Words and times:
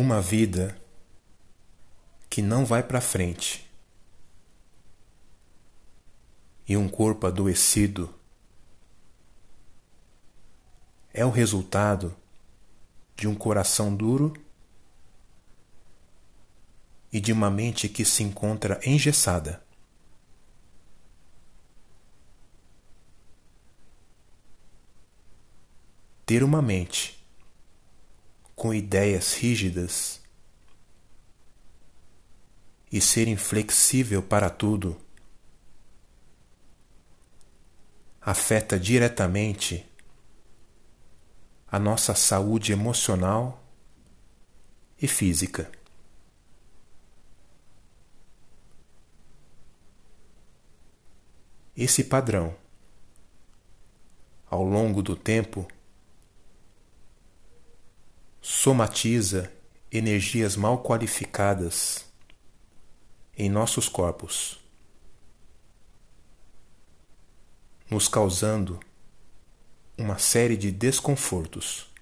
Uma 0.00 0.20
vida 0.20 0.80
que 2.30 2.40
não 2.40 2.64
vai 2.64 2.84
para 2.84 3.00
frente 3.00 3.68
e 6.68 6.76
um 6.76 6.88
corpo 6.88 7.26
adoecido 7.26 8.14
é 11.12 11.26
o 11.26 11.30
resultado 11.30 12.16
de 13.16 13.26
um 13.26 13.34
coração 13.34 13.92
duro 13.92 14.34
e 17.12 17.20
de 17.20 17.32
uma 17.32 17.50
mente 17.50 17.88
que 17.88 18.04
se 18.04 18.22
encontra 18.22 18.78
engessada. 18.86 19.60
Ter 26.24 26.44
uma 26.44 26.62
mente 26.62 27.17
com 28.58 28.74
ideias 28.74 29.34
rígidas 29.34 30.20
e 32.90 33.00
ser 33.00 33.28
inflexível 33.28 34.20
para 34.20 34.50
tudo 34.50 35.00
afeta 38.20 38.76
diretamente 38.76 39.88
a 41.68 41.78
nossa 41.78 42.16
saúde 42.16 42.72
emocional 42.72 43.62
e 45.00 45.06
física. 45.06 45.70
Esse 51.76 52.02
padrão, 52.02 52.56
ao 54.50 54.64
longo 54.64 55.00
do 55.00 55.14
tempo, 55.14 55.68
somatiza 58.50 59.52
energias 59.92 60.56
mal 60.56 60.82
qualificadas 60.82 62.06
em 63.36 63.50
nossos 63.50 63.90
corpos, 63.90 64.58
nos 67.90 68.08
causando 68.08 68.80
uma 69.98 70.16
série 70.16 70.56
de 70.56 70.70
desconfortos, 70.72 71.92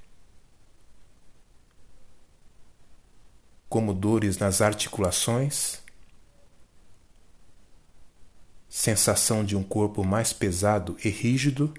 como 3.69 3.93
dores 3.93 4.39
nas 4.39 4.61
articulações, 4.61 5.81
sensação 8.69 9.45
de 9.45 9.57
um 9.57 9.65
corpo 9.65 10.05
mais 10.05 10.33
pesado 10.33 10.97
e 11.05 11.09
rígido 11.09 11.75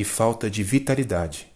e 0.00 0.04
falta 0.04 0.48
de 0.48 0.62
vitalidade. 0.62 1.52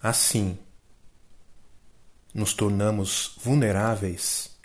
Assim, 0.00 0.56
nos 2.32 2.54
tornamos 2.54 3.36
vulneráveis 3.42 4.56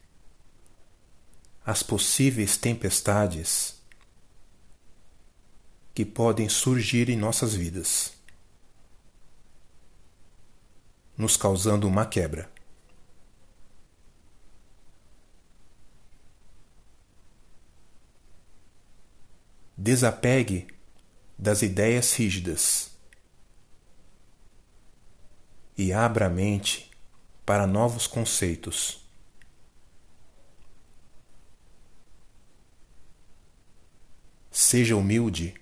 às 1.66 1.82
possíveis 1.82 2.58
tempestades 2.58 3.82
que 5.96 6.06
podem 6.06 6.48
surgir 6.48 7.10
em 7.10 7.18
nossas 7.18 7.56
vidas, 7.56 8.14
nos 11.18 11.36
causando 11.36 11.88
uma 11.88 12.06
quebra. 12.06 12.52
Desapegue 19.82 20.68
das 21.38 21.62
ideias 21.62 22.12
rígidas 22.12 22.92
e 25.78 25.94
abra 25.94 26.26
a 26.26 26.30
mente 26.30 26.92
para 27.46 27.66
novos 27.66 28.06
conceitos. 28.06 29.10
Seja 34.52 34.98
humilde 34.98 35.54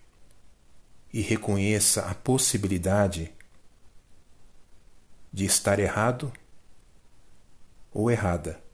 e 1.13 1.21
reconheça 1.21 2.09
a 2.09 2.15
possibilidade 2.15 3.31
de 5.31 5.45
estar 5.45 5.77
errado 5.77 6.33
ou 7.93 8.09
errada. 8.09 8.66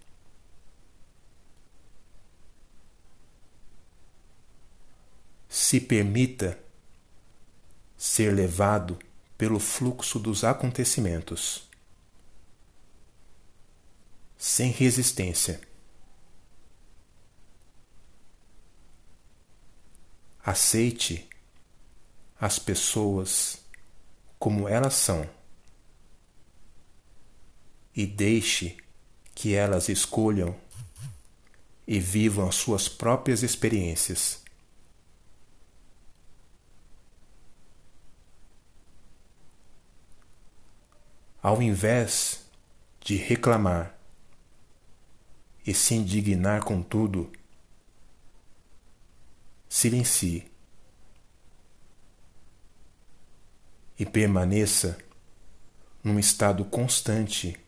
Se 5.73 5.81
permita 5.81 6.63
ser 7.97 8.31
levado 8.31 8.99
pelo 9.35 9.59
fluxo 9.59 10.19
dos 10.19 10.43
acontecimentos 10.43 11.67
sem 14.37 14.69
resistência. 14.69 15.59
Aceite 20.45 21.27
as 22.39 22.59
pessoas 22.59 23.65
como 24.37 24.69
elas 24.69 24.93
são 24.93 25.27
e 27.95 28.05
deixe 28.05 28.77
que 29.33 29.55
elas 29.55 29.89
escolham 29.89 30.55
e 31.87 31.99
vivam 31.99 32.47
as 32.47 32.53
suas 32.53 32.87
próprias 32.87 33.41
experiências. 33.41 34.42
Ao 41.43 41.61
invés 41.61 42.49
de 43.01 43.17
reclamar 43.17 43.99
e 45.67 45.73
se 45.73 45.93
indignar 45.93 46.63
com 46.63 46.81
tudo, 46.81 47.29
silencie 49.67 50.49
e 53.99 54.05
permaneça 54.05 54.97
num 56.01 56.17
estado 56.17 56.63
constante 56.63 57.59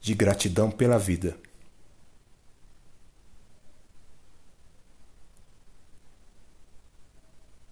de 0.00 0.12
gratidão 0.12 0.68
pela 0.68 0.98
vida. 0.98 1.38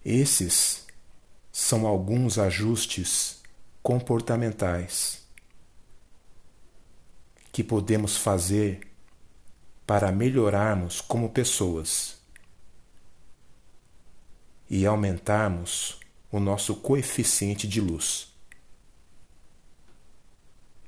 Esses 0.04 0.86
são 1.50 1.84
alguns 1.84 2.38
ajustes 2.38 3.43
comportamentais 3.84 5.28
que 7.52 7.62
podemos 7.62 8.16
fazer 8.16 8.80
para 9.86 10.10
melhorarmos 10.10 11.02
como 11.02 11.28
pessoas 11.28 12.18
e 14.70 14.86
aumentarmos 14.86 16.00
o 16.32 16.40
nosso 16.40 16.76
coeficiente 16.76 17.68
de 17.68 17.82
luz. 17.82 18.33